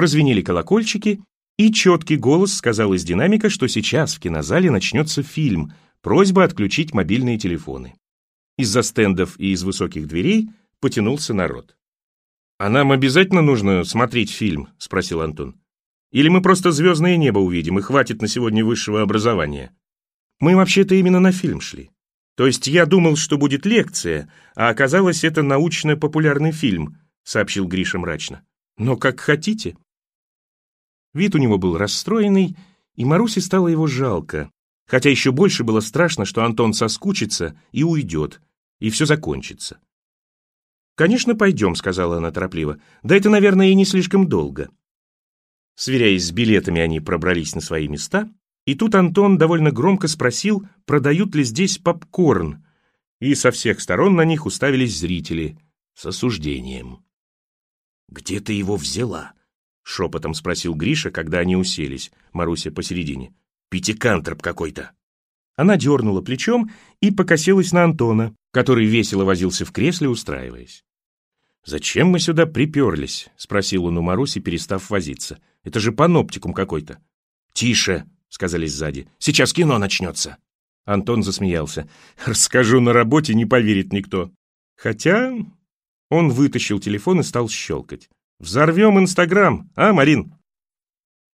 Прозвенели 0.00 0.40
колокольчики, 0.40 1.20
и 1.58 1.70
четкий 1.70 2.16
голос 2.16 2.54
сказал 2.54 2.94
из 2.94 3.04
динамика, 3.04 3.50
что 3.50 3.68
сейчас 3.68 4.14
в 4.14 4.20
кинозале 4.20 4.70
начнется 4.70 5.22
фильм, 5.22 5.74
просьба 6.00 6.44
отключить 6.44 6.94
мобильные 6.94 7.36
телефоны. 7.36 7.96
Из-за 8.56 8.80
стендов 8.80 9.38
и 9.38 9.52
из 9.52 9.62
высоких 9.62 10.08
дверей 10.08 10.48
потянулся 10.80 11.34
народ. 11.34 11.76
«А 12.58 12.70
нам 12.70 12.92
обязательно 12.92 13.42
нужно 13.42 13.84
смотреть 13.84 14.30
фильм?»— 14.30 14.68
спросил 14.78 15.20
Антон. 15.20 15.60
«Или 16.12 16.28
мы 16.30 16.40
просто 16.40 16.70
звездное 16.70 17.18
небо 17.18 17.40
увидим, 17.40 17.78
и 17.78 17.82
хватит 17.82 18.22
на 18.22 18.26
сегодня 18.26 18.64
высшего 18.64 19.02
образования?» 19.02 19.76
«Мы 20.38 20.56
вообще-то 20.56 20.94
именно 20.94 21.20
на 21.20 21.30
фильм 21.30 21.60
шли. 21.60 21.90
То 22.38 22.46
есть 22.46 22.66
я 22.68 22.86
думал, 22.86 23.16
что 23.16 23.36
будет 23.36 23.66
лекция, 23.66 24.32
а 24.54 24.70
оказалось, 24.70 25.24
это 25.24 25.42
научно-популярный 25.42 26.52
фильм»,— 26.52 26.96
сообщил 27.22 27.68
Гриша 27.68 27.98
мрачно. 27.98 28.40
«Но 28.78 28.96
как 28.96 29.20
хотите». 29.20 29.76
Вид 31.12 31.34
у 31.34 31.38
него 31.38 31.58
был 31.58 31.76
расстроенный, 31.76 32.56
и 32.94 33.04
Марусе 33.04 33.40
стало 33.40 33.68
его 33.68 33.86
жалко, 33.86 34.50
хотя 34.86 35.10
еще 35.10 35.32
больше 35.32 35.64
было 35.64 35.80
страшно, 35.80 36.24
что 36.24 36.44
Антон 36.44 36.72
соскучится 36.72 37.58
и 37.72 37.82
уйдет, 37.82 38.40
и 38.78 38.90
все 38.90 39.06
закончится. 39.06 39.80
«Конечно, 40.94 41.34
пойдем»,— 41.34 41.74
сказала 41.76 42.18
она 42.18 42.30
торопливо. 42.30 42.78
«Да 43.02 43.16
это, 43.16 43.30
наверное, 43.30 43.68
и 43.68 43.74
не 43.74 43.84
слишком 43.84 44.28
долго». 44.28 44.70
Сверяясь 45.74 46.26
с 46.26 46.32
билетами, 46.32 46.80
они 46.80 47.00
пробрались 47.00 47.54
на 47.54 47.62
свои 47.62 47.88
места, 47.88 48.28
и 48.66 48.74
тут 48.74 48.94
Антон 48.94 49.38
довольно 49.38 49.70
громко 49.70 50.08
спросил, 50.08 50.66
продают 50.84 51.34
ли 51.34 51.42
здесь 51.42 51.78
попкорн, 51.78 52.64
и 53.18 53.34
со 53.34 53.50
всех 53.50 53.80
сторон 53.80 54.14
на 54.14 54.24
них 54.24 54.44
уставились 54.44 54.98
зрители 54.98 55.58
с 55.94 56.04
осуждением. 56.04 57.02
«Где 58.08 58.40
ты 58.40 58.52
его 58.52 58.76
взяла?»— 58.76 59.32
шепотом 59.82 60.34
спросил 60.34 60.74
Гриша, 60.74 61.10
когда 61.10 61.38
они 61.38 61.56
уселись, 61.56 62.10
Маруся 62.32 62.70
посередине. 62.70 63.34
«Пятикантроп 63.68 64.42
какой-то». 64.42 64.92
Она 65.56 65.76
дернула 65.76 66.22
плечом 66.22 66.70
и 67.00 67.10
покосилась 67.10 67.72
на 67.72 67.84
Антона, 67.84 68.34
который 68.50 68.86
весело 68.86 69.24
возился 69.24 69.64
в 69.64 69.72
кресле, 69.72 70.08
устраиваясь. 70.08 70.84
«Зачем 71.64 72.08
мы 72.08 72.18
сюда 72.18 72.46
приперлись?»— 72.46 73.28
спросил 73.36 73.84
он 73.84 73.98
у 73.98 74.02
Маруси, 74.02 74.40
перестав 74.40 74.88
возиться. 74.88 75.38
«Это 75.62 75.78
же 75.78 75.92
паноптикум 75.92 76.54
какой-то». 76.54 76.98
«Тише!»— 77.52 78.06
сказали 78.28 78.66
сзади. 78.66 79.08
«Сейчас 79.18 79.52
кино 79.52 79.76
начнется». 79.78 80.38
Антон 80.86 81.22
засмеялся. 81.22 81.88
«Расскажу 82.24 82.80
на 82.80 82.92
работе, 82.92 83.34
не 83.34 83.44
поверит 83.44 83.92
никто». 83.92 84.32
Хотя 84.76 85.34
он 86.08 86.30
вытащил 86.30 86.80
телефон 86.80 87.20
и 87.20 87.22
стал 87.22 87.48
щелкать. 87.50 88.08
Взорвем 88.40 88.98
Инстаграм, 88.98 89.70
а, 89.76 89.92
Марин?» 89.92 90.32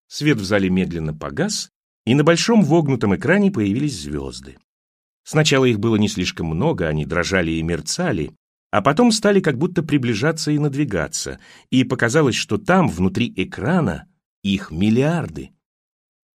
Свет 0.06 0.36
в 0.36 0.44
зале 0.44 0.68
медленно 0.68 1.14
погас, 1.14 1.70
и 2.04 2.14
на 2.14 2.24
большом 2.24 2.62
вогнутом 2.62 3.16
экране 3.16 3.50
появились 3.50 3.98
звезды. 3.98 4.58
Сначала 5.24 5.64
их 5.64 5.78
было 5.78 5.96
не 5.96 6.08
слишком 6.08 6.48
много, 6.48 6.88
они 6.88 7.06
дрожали 7.06 7.52
и 7.52 7.62
мерцали, 7.62 8.32
а 8.70 8.82
потом 8.82 9.12
стали 9.12 9.40
как 9.40 9.56
будто 9.56 9.82
приближаться 9.82 10.50
и 10.50 10.58
надвигаться, 10.58 11.40
и 11.70 11.84
показалось, 11.84 12.34
что 12.34 12.58
там, 12.58 12.86
внутри 12.86 13.32
экрана, 13.34 14.06
их 14.42 14.70
миллиарды. 14.70 15.52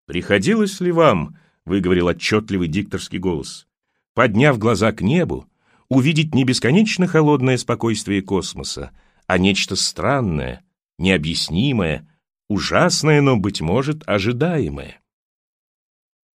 «Приходилось 0.06 0.80
ли 0.80 0.92
вам,— 0.92 1.36
выговорил 1.66 2.08
отчетливый 2.08 2.68
дикторский 2.68 3.18
голос,— 3.18 3.66
подняв 4.14 4.58
глаза 4.58 4.92
к 4.92 5.02
небу, 5.02 5.46
увидеть 5.90 6.34
не 6.34 6.44
бесконечно 6.44 7.06
холодное 7.06 7.58
спокойствие 7.58 8.22
космоса, 8.22 8.92
а 9.26 9.38
нечто 9.38 9.76
странное, 9.76 10.64
необъяснимое, 10.98 12.08
ужасное, 12.48 13.20
но, 13.20 13.36
быть 13.36 13.60
может, 13.60 14.02
ожидаемое. 14.06 15.00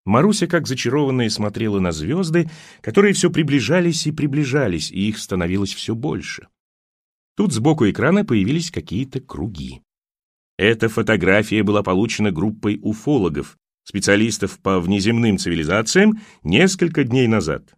Маруся, 0.04 0.46
как 0.46 0.66
зачарованная, 0.66 1.28
смотрела 1.28 1.80
на 1.80 1.92
звезды, 1.92 2.50
которые 2.80 3.12
все 3.12 3.30
приближались 3.30 4.06
и 4.06 4.12
приближались, 4.12 4.90
и 4.90 5.08
их 5.08 5.18
становилось 5.18 5.74
все 5.74 5.94
больше. 5.94 6.48
Тут 7.36 7.52
сбоку 7.52 7.88
экрана 7.88 8.24
появились 8.24 8.70
какие-то 8.70 9.20
круги. 9.20 9.82
Эта 10.56 10.88
фотография 10.88 11.62
была 11.62 11.82
получена 11.82 12.32
группой 12.32 12.80
уфологов, 12.82 13.58
специалистов 13.84 14.58
по 14.60 14.80
внеземным 14.80 15.38
цивилизациям, 15.38 16.20
несколько 16.42 17.04
дней 17.04 17.28
назад 17.28 17.77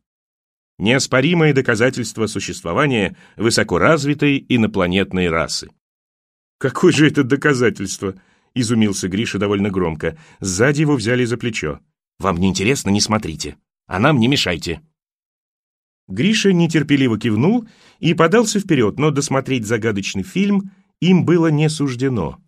неоспоримое 0.80 1.52
доказательство 1.52 2.26
существования 2.26 3.16
высокоразвитой 3.36 4.44
инопланетной 4.48 5.28
расы. 5.28 5.68
«Какое 6.58 6.92
же 6.92 7.06
это 7.06 7.22
доказательство?»— 7.22 8.14
изумился 8.54 9.08
Гриша 9.08 9.38
довольно 9.38 9.70
громко. 9.70 10.18
Сзади 10.40 10.80
его 10.80 10.96
взяли 10.96 11.24
за 11.24 11.36
плечо. 11.36 11.80
«Вам 12.18 12.38
не 12.38 12.48
интересно, 12.48 12.90
не 12.90 13.00
смотрите, 13.00 13.56
а 13.86 13.98
нам 13.98 14.18
не 14.18 14.28
мешайте». 14.28 14.80
Гриша 16.08 16.52
нетерпеливо 16.52 17.18
кивнул 17.18 17.68
и 18.00 18.14
подался 18.14 18.58
вперед, 18.58 18.98
но 18.98 19.10
досмотреть 19.10 19.66
загадочный 19.66 20.24
фильм 20.24 20.72
им 21.00 21.24
было 21.24 21.46
не 21.46 21.68
суждено. 21.68 22.40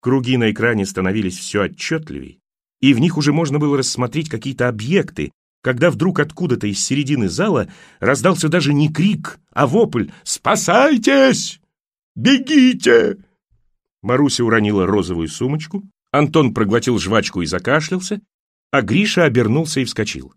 Круги 0.00 0.36
на 0.36 0.50
экране 0.50 0.84
становились 0.84 1.38
все 1.38 1.62
отчетливей, 1.62 2.40
и 2.80 2.92
в 2.92 2.98
них 2.98 3.16
уже 3.16 3.32
можно 3.32 3.58
было 3.58 3.78
рассмотреть 3.78 4.28
какие-то 4.28 4.68
объекты, 4.68 5.32
когда 5.64 5.90
вдруг 5.90 6.20
откуда-то 6.20 6.66
из 6.66 6.84
середины 6.84 7.30
зала 7.30 7.68
раздался 7.98 8.50
даже 8.50 8.74
не 8.74 8.92
крик, 8.92 9.40
а 9.50 9.66
вопль 9.66 10.10
«Спасайтесь! 10.22 11.58
Бегите!» 12.14 13.16
Маруся 14.02 14.44
уронила 14.44 14.86
розовую 14.86 15.28
сумочку, 15.28 15.82
Антон 16.12 16.52
проглотил 16.52 16.98
жвачку 16.98 17.40
и 17.40 17.46
закашлялся, 17.46 18.20
а 18.72 18.82
Гриша 18.82 19.24
обернулся 19.24 19.80
и 19.80 19.84
вскочил. 19.86 20.34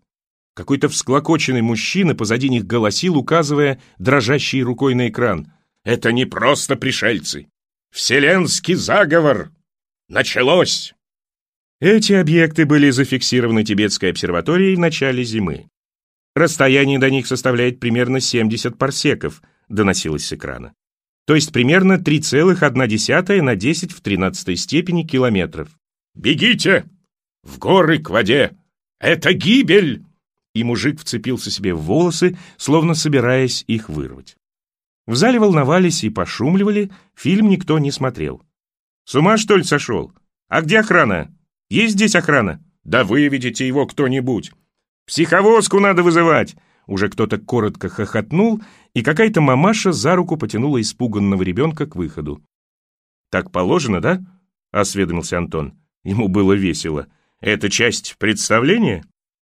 Какой-то 0.54 0.88
всклокоченный 0.88 1.62
мужчина 1.62 2.14
позади 2.14 2.48
них 2.48 2.64
голосил, 2.64 3.18
указывая 3.18 3.82
дрожащей 3.98 4.62
рукой 4.62 4.94
на 4.94 5.10
экран. 5.10 5.52
«Это 5.84 6.10
не 6.10 6.24
просто 6.24 6.74
пришельцы! 6.74 7.48
Вселенский 7.90 8.74
заговор! 8.74 9.50
Началось!» 10.08 10.94
Эти 11.80 12.12
объекты 12.12 12.66
были 12.66 12.90
зафиксированы 12.90 13.62
Тибетской 13.62 14.10
обсерваторией 14.10 14.74
в 14.74 14.80
начале 14.80 15.22
зимы. 15.22 15.68
Расстояние 16.34 16.98
до 16.98 17.08
них 17.08 17.28
составляет 17.28 17.78
примерно 17.78 18.18
70 18.18 18.76
парсеков, 18.76 19.42
доносилось 19.68 20.26
с 20.26 20.32
экрана. 20.32 20.74
То 21.24 21.36
есть 21.36 21.52
примерно 21.52 21.94
3,1 21.94 23.42
на 23.42 23.54
10 23.54 23.92
в 23.92 24.00
13 24.00 24.58
степени 24.58 25.04
километров. 25.04 25.68
«Бегите! 26.14 26.86
В 27.44 27.58
горы 27.58 28.00
к 28.00 28.10
воде! 28.10 28.56
Это 28.98 29.32
гибель!» 29.32 30.04
И 30.54 30.64
мужик 30.64 30.98
вцепился 30.98 31.52
себе 31.52 31.74
в 31.74 31.82
волосы, 31.82 32.36
словно 32.56 32.94
собираясь 32.94 33.62
их 33.68 33.88
вырвать. 33.88 34.36
В 35.06 35.14
зале 35.14 35.38
волновались 35.38 36.02
и 36.02 36.10
пошумливали, 36.10 36.90
фильм 37.14 37.48
никто 37.48 37.78
не 37.78 37.92
смотрел. 37.92 38.42
«С 39.04 39.14
ума, 39.14 39.36
что 39.36 39.56
ли, 39.56 39.62
сошел? 39.62 40.12
А 40.48 40.60
где 40.62 40.80
охрана?» 40.80 41.32
Есть 41.70 41.94
здесь 41.94 42.14
охрана? 42.14 42.62
Да 42.84 43.04
выведите 43.04 43.66
его 43.66 43.86
кто-нибудь. 43.86 44.52
Психовозку 45.06 45.80
надо 45.80 46.02
вызывать. 46.02 46.56
Уже 46.86 47.10
кто-то 47.10 47.38
коротко 47.38 47.90
хохотнул, 47.90 48.62
и 48.94 49.02
какая-то 49.02 49.42
мамаша 49.42 49.92
за 49.92 50.16
руку 50.16 50.38
потянула 50.38 50.80
испуганного 50.80 51.42
ребенка 51.42 51.86
к 51.86 51.96
выходу. 51.96 52.42
«Так 53.30 53.52
положено, 53.52 54.00
да?»— 54.00 54.24
осведомился 54.70 55.36
Антон. 55.36 55.78
Ему 56.02 56.28
было 56.28 56.54
весело. 56.54 57.06
«Это 57.40 57.68
часть 57.68 58.16
представления?» 58.18 59.04